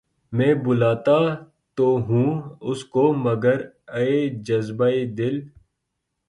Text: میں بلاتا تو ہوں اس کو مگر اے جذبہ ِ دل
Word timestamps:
میں 0.33 0.53
بلاتا 0.63 1.19
تو 1.77 1.87
ہوں 2.07 2.29
اس 2.61 2.83
کو 2.85 3.03
مگر 3.25 3.57
اے 3.95 4.11
جذبہ 4.47 4.87
ِ 4.87 5.05
دل 5.17 5.35